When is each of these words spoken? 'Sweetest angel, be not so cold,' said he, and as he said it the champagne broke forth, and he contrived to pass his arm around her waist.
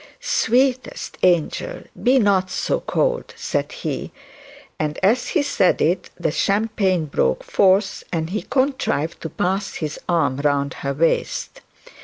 'Sweetest 0.19 1.15
angel, 1.21 1.83
be 2.01 2.17
not 2.17 2.49
so 2.49 2.79
cold,' 2.79 3.35
said 3.37 3.71
he, 3.71 4.11
and 4.79 4.97
as 5.03 5.27
he 5.27 5.43
said 5.43 5.79
it 5.79 6.09
the 6.19 6.31
champagne 6.31 7.05
broke 7.05 7.43
forth, 7.43 8.03
and 8.11 8.31
he 8.31 8.41
contrived 8.41 9.21
to 9.21 9.29
pass 9.29 9.75
his 9.75 9.99
arm 10.09 10.41
around 10.43 10.73
her 10.81 10.95
waist. 10.95 11.61